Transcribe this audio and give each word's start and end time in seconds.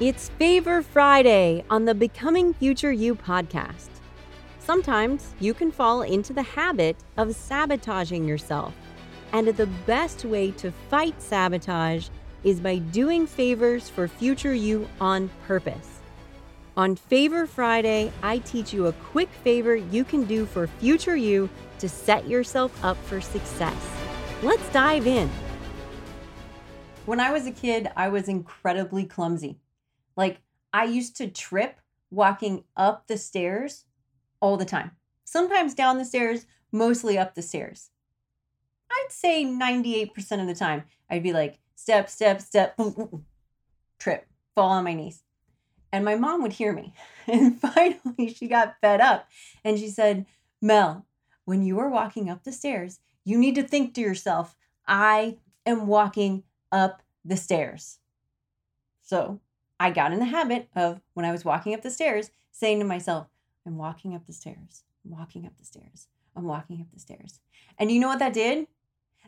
It's 0.00 0.28
Favor 0.30 0.82
Friday 0.82 1.62
on 1.70 1.84
the 1.84 1.94
Becoming 1.94 2.52
Future 2.52 2.90
You 2.90 3.14
podcast. 3.14 3.90
Sometimes 4.58 5.32
you 5.38 5.54
can 5.54 5.70
fall 5.70 6.02
into 6.02 6.32
the 6.32 6.42
habit 6.42 6.96
of 7.16 7.32
sabotaging 7.32 8.26
yourself, 8.26 8.74
and 9.32 9.46
the 9.46 9.68
best 9.86 10.24
way 10.24 10.50
to 10.50 10.72
fight 10.90 11.22
sabotage 11.22 12.08
is 12.42 12.58
by 12.58 12.78
doing 12.78 13.24
favors 13.24 13.88
for 13.88 14.08
future 14.08 14.52
you 14.52 14.88
on 15.00 15.30
purpose. 15.46 16.00
On 16.76 16.96
Favor 16.96 17.46
Friday, 17.46 18.10
I 18.20 18.38
teach 18.38 18.72
you 18.72 18.88
a 18.88 18.92
quick 18.94 19.28
favor 19.44 19.76
you 19.76 20.02
can 20.02 20.24
do 20.24 20.44
for 20.44 20.66
future 20.66 21.14
you 21.14 21.48
to 21.78 21.88
set 21.88 22.26
yourself 22.26 22.84
up 22.84 22.96
for 23.04 23.20
success. 23.20 23.88
Let's 24.42 24.68
dive 24.72 25.06
in. 25.06 25.30
When 27.06 27.20
I 27.20 27.30
was 27.30 27.46
a 27.46 27.52
kid, 27.52 27.92
I 27.96 28.08
was 28.08 28.26
incredibly 28.26 29.04
clumsy. 29.04 29.60
Like, 30.16 30.40
I 30.72 30.84
used 30.84 31.16
to 31.16 31.28
trip 31.28 31.80
walking 32.10 32.64
up 32.76 33.06
the 33.06 33.18
stairs 33.18 33.84
all 34.40 34.56
the 34.56 34.64
time. 34.64 34.92
Sometimes 35.24 35.74
down 35.74 35.98
the 35.98 36.04
stairs, 36.04 36.46
mostly 36.70 37.18
up 37.18 37.34
the 37.34 37.42
stairs. 37.42 37.90
I'd 38.90 39.10
say 39.10 39.44
98% 39.44 40.40
of 40.40 40.46
the 40.46 40.54
time, 40.54 40.84
I'd 41.10 41.22
be 41.22 41.32
like, 41.32 41.58
step, 41.74 42.08
step, 42.08 42.40
step, 42.40 42.76
boom, 42.76 42.92
boom, 42.92 43.06
boom, 43.06 43.26
trip, 43.98 44.26
fall 44.54 44.70
on 44.70 44.84
my 44.84 44.94
knees. 44.94 45.22
And 45.92 46.04
my 46.04 46.16
mom 46.16 46.42
would 46.42 46.52
hear 46.52 46.72
me. 46.72 46.92
And 47.26 47.58
finally, 47.58 48.34
she 48.34 48.48
got 48.48 48.76
fed 48.82 49.00
up 49.00 49.28
and 49.64 49.78
she 49.78 49.88
said, 49.88 50.26
Mel, 50.60 51.06
when 51.46 51.62
you 51.62 51.78
are 51.78 51.88
walking 51.88 52.28
up 52.28 52.44
the 52.44 52.52
stairs, 52.52 53.00
you 53.24 53.38
need 53.38 53.54
to 53.54 53.62
think 53.62 53.94
to 53.94 54.02
yourself, 54.02 54.56
I 54.86 55.38
am 55.64 55.86
walking 55.86 56.42
up 56.70 57.02
the 57.24 57.38
stairs. 57.38 57.98
So 59.02 59.40
I 59.78 59.90
got 59.90 60.12
in 60.12 60.18
the 60.18 60.26
habit 60.26 60.68
of 60.74 61.00
when 61.14 61.26
I 61.26 61.32
was 61.32 61.44
walking 61.44 61.74
up 61.74 61.82
the 61.82 61.90
stairs, 61.90 62.30
saying 62.52 62.78
to 62.78 62.84
myself, 62.84 63.26
I'm 63.66 63.76
walking 63.76 64.14
up 64.14 64.26
the 64.26 64.32
stairs. 64.32 64.84
I'm 65.04 65.10
walking 65.10 65.46
up 65.46 65.56
the 65.58 65.64
stairs. 65.64 66.06
I'm 66.36 66.44
walking 66.44 66.80
up 66.80 66.86
the 66.92 67.00
stairs. 67.00 67.40
And 67.78 67.90
you 67.90 68.00
know 68.00 68.08
what 68.08 68.18
that 68.18 68.32
did? 68.32 68.66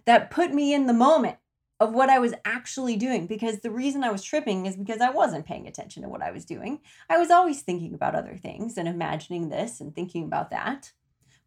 That 0.04 0.30
put 0.30 0.54
me 0.54 0.72
in 0.72 0.86
the 0.86 0.92
moment 0.92 1.36
of 1.78 1.92
what 1.92 2.08
I 2.08 2.18
was 2.18 2.32
actually 2.44 2.96
doing 2.96 3.26
because 3.26 3.60
the 3.60 3.70
reason 3.70 4.02
I 4.02 4.10
was 4.10 4.22
tripping 4.22 4.66
is 4.66 4.76
because 4.76 5.00
I 5.00 5.10
wasn't 5.10 5.46
paying 5.46 5.66
attention 5.66 6.02
to 6.02 6.08
what 6.08 6.22
I 6.22 6.30
was 6.30 6.44
doing. 6.44 6.80
I 7.10 7.18
was 7.18 7.30
always 7.30 7.62
thinking 7.62 7.92
about 7.92 8.14
other 8.14 8.36
things 8.36 8.78
and 8.78 8.88
imagining 8.88 9.48
this 9.48 9.80
and 9.80 9.94
thinking 9.94 10.24
about 10.24 10.50
that. 10.50 10.92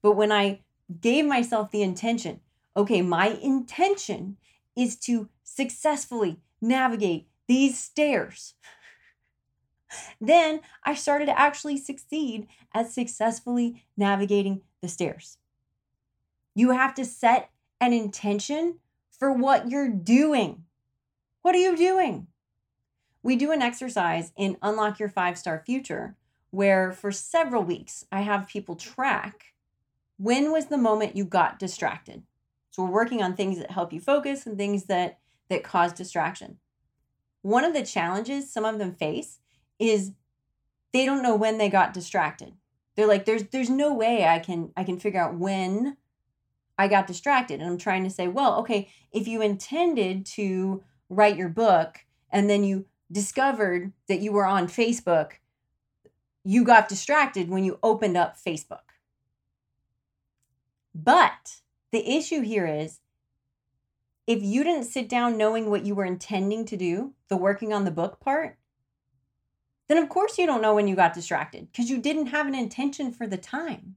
But 0.01 0.15
when 0.15 0.31
I 0.31 0.61
gave 1.01 1.25
myself 1.25 1.71
the 1.71 1.81
intention, 1.81 2.41
okay, 2.77 3.01
my 3.01 3.29
intention 3.41 4.37
is 4.75 4.95
to 4.97 5.29
successfully 5.43 6.39
navigate 6.61 7.27
these 7.47 7.79
stairs 7.79 8.53
then 10.21 10.61
I 10.83 10.93
started 10.93 11.25
to 11.25 11.39
actually 11.39 11.77
succeed 11.77 12.47
at 12.73 12.91
successfully 12.91 13.83
navigating 13.97 14.61
the 14.81 14.87
stairs. 14.87 15.37
You 16.55 16.71
have 16.71 16.93
to 16.95 17.05
set 17.05 17.51
an 17.79 17.93
intention 17.93 18.79
for 19.11 19.31
what 19.31 19.69
you're 19.69 19.89
doing. 19.89 20.63
What 21.41 21.55
are 21.55 21.59
you 21.59 21.75
doing? 21.75 22.27
We 23.21 23.35
do 23.35 23.51
an 23.51 23.61
exercise 23.61 24.31
in 24.37 24.57
Unlock 24.61 24.99
Your 24.99 25.09
Five 25.09 25.37
Star 25.37 25.61
Future 25.65 26.15
where 26.51 26.91
for 26.91 27.11
several 27.11 27.63
weeks 27.63 28.05
I 28.11 28.21
have 28.21 28.47
people 28.47 28.75
track 28.75 29.53
when 30.17 30.51
was 30.51 30.65
the 30.65 30.77
moment 30.77 31.15
you 31.15 31.23
got 31.23 31.59
distracted. 31.59 32.23
So 32.71 32.83
we're 32.83 32.91
working 32.91 33.21
on 33.21 33.35
things 33.35 33.57
that 33.57 33.71
help 33.71 33.93
you 33.93 33.99
focus 33.99 34.45
and 34.45 34.57
things 34.57 34.85
that 34.85 35.19
that 35.49 35.63
cause 35.63 35.93
distraction. 35.93 36.59
One 37.41 37.63
of 37.63 37.73
the 37.73 37.83
challenges 37.83 38.51
some 38.51 38.65
of 38.65 38.79
them 38.79 38.93
face 38.93 39.39
is 39.79 40.11
they 40.93 41.05
don't 41.05 41.23
know 41.23 41.35
when 41.35 41.57
they 41.57 41.69
got 41.69 41.93
distracted. 41.93 42.53
They're 42.95 43.07
like, 43.07 43.25
there's 43.25 43.43
there's 43.45 43.69
no 43.69 43.93
way 43.93 44.25
I 44.25 44.39
can 44.39 44.71
I 44.75 44.83
can 44.83 44.99
figure 44.99 45.21
out 45.21 45.35
when 45.35 45.97
I 46.77 46.87
got 46.87 47.07
distracted. 47.07 47.59
And 47.59 47.69
I'm 47.69 47.77
trying 47.77 48.03
to 48.03 48.09
say, 48.09 48.27
well, 48.27 48.59
okay, 48.59 48.89
if 49.11 49.27
you 49.27 49.41
intended 49.41 50.25
to 50.27 50.83
write 51.09 51.37
your 51.37 51.49
book 51.49 52.05
and 52.31 52.49
then 52.49 52.63
you 52.63 52.85
discovered 53.11 53.91
that 54.07 54.21
you 54.21 54.31
were 54.31 54.45
on 54.45 54.67
Facebook, 54.67 55.31
you 56.43 56.63
got 56.63 56.87
distracted 56.87 57.49
when 57.49 57.63
you 57.63 57.79
opened 57.81 58.17
up 58.17 58.37
Facebook. 58.37 58.79
But 60.93 61.61
the 61.91 62.17
issue 62.17 62.41
here 62.41 62.67
is 62.67 62.99
if 64.27 64.43
you 64.43 64.63
didn't 64.63 64.83
sit 64.83 65.09
down 65.09 65.37
knowing 65.37 65.69
what 65.69 65.85
you 65.85 65.95
were 65.95 66.05
intending 66.05 66.63
to 66.65 66.77
do, 66.77 67.13
the 67.29 67.37
working 67.37 67.73
on 67.73 67.83
the 67.83 67.91
book 67.91 68.19
part, 68.19 68.58
then 69.89 69.97
of 69.97 70.07
course 70.07 70.37
you 70.37 70.45
don't 70.45 70.61
know 70.61 70.73
when 70.73 70.87
you 70.87 70.95
got 70.95 71.13
distracted 71.13 71.67
because 71.71 71.89
you 71.89 71.97
didn't 71.97 72.27
have 72.27 72.47
an 72.47 72.55
intention 72.55 73.11
for 73.11 73.27
the 73.27 73.37
time. 73.37 73.95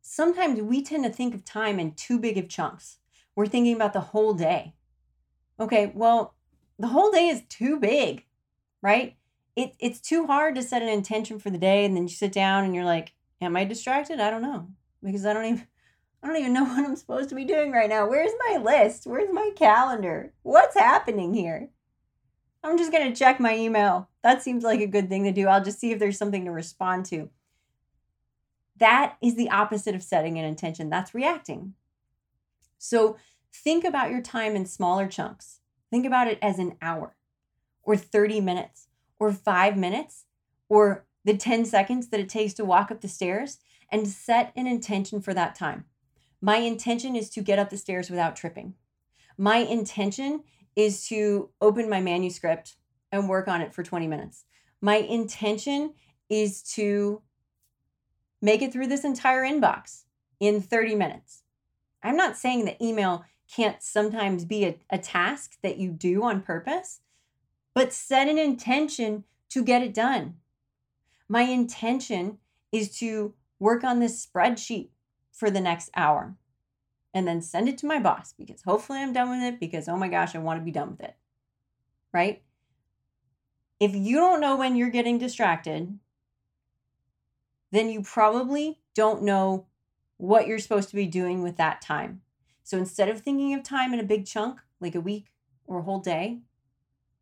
Sometimes 0.00 0.60
we 0.60 0.82
tend 0.82 1.04
to 1.04 1.10
think 1.10 1.34
of 1.34 1.44
time 1.44 1.78
in 1.78 1.92
too 1.92 2.18
big 2.18 2.36
of 2.36 2.48
chunks. 2.48 2.98
We're 3.36 3.46
thinking 3.46 3.76
about 3.76 3.92
the 3.92 4.00
whole 4.00 4.34
day. 4.34 4.74
Okay, 5.60 5.92
well, 5.94 6.34
the 6.78 6.88
whole 6.88 7.12
day 7.12 7.28
is 7.28 7.42
too 7.48 7.78
big, 7.78 8.24
right? 8.82 9.16
It, 9.54 9.74
it's 9.78 10.00
too 10.00 10.26
hard 10.26 10.56
to 10.56 10.62
set 10.62 10.82
an 10.82 10.88
intention 10.88 11.38
for 11.38 11.50
the 11.50 11.58
day 11.58 11.84
and 11.84 11.96
then 11.96 12.04
you 12.04 12.14
sit 12.14 12.32
down 12.32 12.64
and 12.64 12.74
you're 12.74 12.84
like, 12.84 13.12
am 13.40 13.56
I 13.56 13.64
distracted? 13.64 14.18
I 14.18 14.30
don't 14.30 14.42
know 14.42 14.68
because 15.02 15.26
I 15.26 15.32
don't 15.34 15.44
even 15.44 15.66
I 16.22 16.26
don't 16.26 16.36
even 16.36 16.54
know 16.54 16.64
what 16.64 16.84
I'm 16.84 16.96
supposed 16.96 17.28
to 17.28 17.34
be 17.34 17.44
doing 17.44 17.70
right 17.70 17.88
now. 17.88 18.08
Where's 18.08 18.32
my 18.48 18.56
list? 18.56 19.06
Where's 19.06 19.32
my 19.32 19.50
calendar? 19.54 20.32
What's 20.42 20.78
happening 20.78 21.34
here? 21.34 21.68
I'm 22.64 22.78
just 22.78 22.90
going 22.90 23.12
to 23.12 23.16
check 23.16 23.38
my 23.38 23.54
email. 23.54 24.08
That 24.22 24.42
seems 24.42 24.64
like 24.64 24.80
a 24.80 24.86
good 24.86 25.10
thing 25.10 25.24
to 25.24 25.32
do. 25.32 25.48
I'll 25.48 25.62
just 25.62 25.78
see 25.78 25.92
if 25.92 25.98
there's 25.98 26.16
something 26.16 26.46
to 26.46 26.50
respond 26.50 27.04
to. 27.06 27.28
That 28.78 29.16
is 29.22 29.36
the 29.36 29.50
opposite 29.50 29.94
of 29.94 30.02
setting 30.02 30.38
an 30.38 30.46
intention. 30.46 30.88
That's 30.88 31.14
reacting. 31.14 31.74
So 32.78 33.18
think 33.52 33.84
about 33.84 34.10
your 34.10 34.22
time 34.22 34.56
in 34.56 34.64
smaller 34.64 35.06
chunks. 35.06 35.60
Think 35.90 36.06
about 36.06 36.26
it 36.26 36.38
as 36.40 36.58
an 36.58 36.76
hour 36.80 37.14
or 37.82 37.96
30 37.96 38.40
minutes 38.40 38.88
or 39.18 39.30
five 39.30 39.76
minutes 39.76 40.24
or 40.70 41.04
the 41.22 41.36
10 41.36 41.66
seconds 41.66 42.08
that 42.08 42.20
it 42.20 42.30
takes 42.30 42.54
to 42.54 42.64
walk 42.64 42.90
up 42.90 43.02
the 43.02 43.08
stairs 43.08 43.58
and 43.92 44.08
set 44.08 44.52
an 44.56 44.66
intention 44.66 45.20
for 45.20 45.34
that 45.34 45.54
time. 45.54 45.84
My 46.40 46.56
intention 46.56 47.14
is 47.14 47.28
to 47.30 47.42
get 47.42 47.58
up 47.58 47.68
the 47.68 47.76
stairs 47.76 48.10
without 48.10 48.36
tripping. 48.36 48.74
My 49.36 49.58
intention 49.58 50.44
is 50.76 51.06
to 51.08 51.50
open 51.60 51.88
my 51.88 52.00
manuscript 52.00 52.76
and 53.12 53.28
work 53.28 53.48
on 53.48 53.60
it 53.60 53.72
for 53.72 53.82
20 53.82 54.06
minutes. 54.06 54.44
My 54.80 54.96
intention 54.96 55.94
is 56.28 56.62
to 56.74 57.22
make 58.42 58.60
it 58.60 58.72
through 58.72 58.88
this 58.88 59.04
entire 59.04 59.42
inbox 59.42 60.02
in 60.40 60.60
30 60.60 60.94
minutes. 60.94 61.42
I'm 62.02 62.16
not 62.16 62.36
saying 62.36 62.64
that 62.66 62.82
email 62.82 63.24
can't 63.50 63.82
sometimes 63.82 64.44
be 64.44 64.64
a, 64.64 64.78
a 64.90 64.98
task 64.98 65.56
that 65.62 65.78
you 65.78 65.90
do 65.90 66.22
on 66.22 66.42
purpose, 66.42 67.00
but 67.74 67.92
set 67.92 68.28
an 68.28 68.38
intention 68.38 69.24
to 69.50 69.62
get 69.62 69.82
it 69.82 69.94
done. 69.94 70.34
My 71.28 71.42
intention 71.42 72.38
is 72.72 72.96
to 72.98 73.34
work 73.58 73.84
on 73.84 74.00
this 74.00 74.26
spreadsheet 74.26 74.88
for 75.32 75.50
the 75.50 75.60
next 75.60 75.90
hour 75.96 76.36
and 77.14 77.26
then 77.28 77.40
send 77.40 77.68
it 77.68 77.78
to 77.78 77.86
my 77.86 78.00
boss 78.00 78.34
because 78.36 78.62
hopefully 78.62 78.98
I'm 78.98 79.12
done 79.12 79.30
with 79.30 79.42
it 79.42 79.60
because 79.60 79.88
oh 79.88 79.96
my 79.96 80.08
gosh, 80.08 80.34
I 80.34 80.38
want 80.38 80.60
to 80.60 80.64
be 80.64 80.72
done 80.72 80.90
with 80.90 81.00
it. 81.00 81.14
Right? 82.12 82.42
If 83.80 83.94
you 83.94 84.16
don't 84.16 84.40
know 84.40 84.56
when 84.56 84.76
you're 84.76 84.90
getting 84.90 85.18
distracted, 85.18 85.98
then 87.70 87.88
you 87.88 88.02
probably 88.02 88.80
don't 88.94 89.22
know 89.22 89.66
what 90.16 90.46
you're 90.46 90.58
supposed 90.58 90.88
to 90.90 90.96
be 90.96 91.06
doing 91.06 91.42
with 91.42 91.56
that 91.56 91.80
time. 91.80 92.22
So 92.62 92.78
instead 92.78 93.08
of 93.08 93.20
thinking 93.20 93.54
of 93.54 93.62
time 93.62 93.92
in 93.92 94.00
a 94.00 94.04
big 94.04 94.26
chunk, 94.26 94.60
like 94.80 94.94
a 94.94 95.00
week 95.00 95.26
or 95.66 95.80
a 95.80 95.82
whole 95.82 96.00
day, 96.00 96.40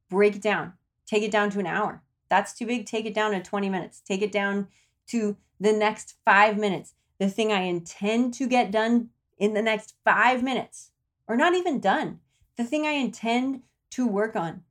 break 0.08 0.36
it 0.36 0.42
down. 0.42 0.74
Take 1.06 1.22
it 1.22 1.30
down 1.30 1.50
to 1.50 1.58
an 1.58 1.66
hour. 1.66 2.02
That's 2.28 2.52
too 2.52 2.66
big. 2.66 2.86
Take 2.86 3.06
it 3.06 3.14
down 3.14 3.32
to 3.32 3.42
20 3.42 3.68
minutes. 3.68 4.00
Take 4.00 4.22
it 4.22 4.32
down 4.32 4.68
to 5.08 5.36
the 5.58 5.72
next 5.72 6.16
five 6.24 6.56
minutes. 6.56 6.94
The 7.18 7.28
thing 7.28 7.52
I 7.52 7.62
intend 7.62 8.34
to 8.34 8.46
get 8.46 8.70
done 8.70 9.10
in 9.42 9.54
the 9.54 9.60
next 9.60 9.96
five 10.04 10.40
minutes, 10.40 10.92
or 11.26 11.36
not 11.36 11.52
even 11.52 11.80
done, 11.80 12.20
the 12.56 12.62
thing 12.62 12.86
I 12.86 12.92
intend 12.92 13.62
to 13.90 14.06
work 14.06 14.36
on. 14.36 14.62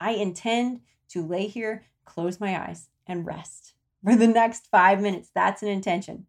I 0.00 0.12
intend 0.12 0.82
to 1.08 1.26
lay 1.26 1.48
here, 1.48 1.86
close 2.04 2.38
my 2.38 2.56
eyes, 2.56 2.90
and 3.08 3.26
rest 3.26 3.74
for 4.04 4.14
the 4.14 4.28
next 4.28 4.68
five 4.70 5.00
minutes. 5.00 5.30
That's 5.34 5.64
an 5.64 5.68
intention. 5.68 6.26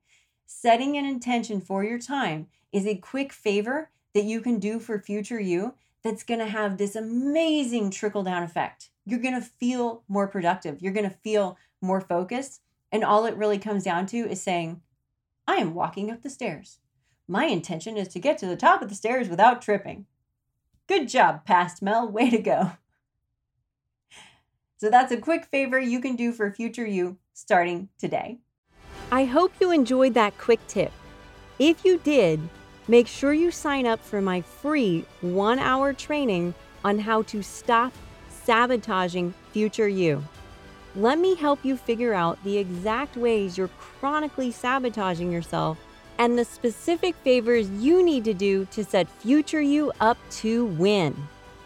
Setting 0.47 0.97
an 0.97 1.05
intention 1.05 1.61
for 1.61 1.83
your 1.83 1.99
time 1.99 2.47
is 2.71 2.87
a 2.87 2.95
quick 2.95 3.31
favor 3.31 3.91
that 4.15 4.23
you 4.23 4.41
can 4.41 4.57
do 4.57 4.79
for 4.79 4.97
future 4.97 5.39
you 5.39 5.75
that's 6.03 6.23
going 6.23 6.39
to 6.39 6.47
have 6.47 6.79
this 6.79 6.95
amazing 6.95 7.91
trickle 7.91 8.23
down 8.23 8.41
effect. 8.41 8.89
You're 9.05 9.19
going 9.19 9.39
to 9.39 9.47
feel 9.47 10.01
more 10.07 10.27
productive. 10.27 10.81
You're 10.81 10.91
going 10.93 11.07
to 11.07 11.15
feel 11.17 11.55
more 11.81 12.01
focused. 12.01 12.61
And 12.91 13.03
all 13.03 13.27
it 13.27 13.35
really 13.35 13.59
comes 13.59 13.83
down 13.83 14.07
to 14.07 14.17
is 14.17 14.41
saying, 14.41 14.81
I 15.47 15.57
am 15.57 15.75
walking 15.75 16.09
up 16.09 16.23
the 16.23 16.31
stairs. 16.31 16.79
My 17.31 17.45
intention 17.45 17.95
is 17.95 18.07
to 18.07 18.19
get 18.19 18.39
to 18.39 18.47
the 18.47 18.55
top 18.55 18.81
of 18.81 18.89
the 18.89 18.95
stairs 18.95 19.29
without 19.29 19.61
tripping. 19.61 20.07
Good 20.87 21.07
job, 21.07 21.45
past 21.45 21.79
Mel. 21.79 22.09
Way 22.09 22.31
to 22.31 22.39
go. 22.39 22.71
So 24.77 24.89
that's 24.89 25.11
a 25.11 25.17
quick 25.17 25.45
favor 25.45 25.79
you 25.79 26.01
can 26.01 26.15
do 26.15 26.31
for 26.31 26.51
future 26.51 26.87
you 26.87 27.19
starting 27.33 27.89
today. 27.99 28.39
I 29.11 29.25
hope 29.25 29.53
you 29.61 29.69
enjoyed 29.69 30.15
that 30.15 30.39
quick 30.39 30.59
tip. 30.67 30.91
If 31.59 31.85
you 31.85 31.99
did, 31.99 32.39
make 32.87 33.05
sure 33.05 33.33
you 33.33 33.51
sign 33.51 33.85
up 33.85 34.03
for 34.03 34.21
my 34.21 34.41
free 34.41 35.05
one 35.21 35.59
hour 35.59 35.93
training 35.93 36.55
on 36.83 36.97
how 36.97 37.21
to 37.23 37.43
stop 37.43 37.93
sabotaging 38.29 39.35
future 39.51 39.87
you. 39.87 40.23
Let 40.95 41.19
me 41.19 41.35
help 41.35 41.63
you 41.63 41.77
figure 41.77 42.15
out 42.15 42.43
the 42.43 42.57
exact 42.57 43.17
ways 43.17 43.55
you're 43.55 43.69
chronically 44.01 44.51
sabotaging 44.51 45.31
yourself 45.31 45.77
and 46.19 46.37
the 46.37 46.45
specific 46.45 47.15
favors 47.23 47.67
you 47.71 48.03
need 48.03 48.23
to 48.25 48.35
do 48.35 48.65
to 48.65 48.83
set 48.83 49.09
future 49.09 49.61
you 49.61 49.91
up 49.99 50.19
to 50.29 50.65
win. 50.65 51.15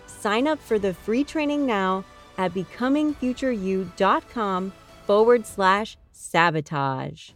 Sign 0.08 0.48
up 0.48 0.60
for 0.60 0.80
the 0.80 0.94
free 0.94 1.26
training 1.26 1.66
now 1.66 2.06
at 2.38 2.54
becomingfutureyou.com 2.54 4.72
forward 5.06 5.46
slash 5.46 5.98
sabotage. 6.14 7.32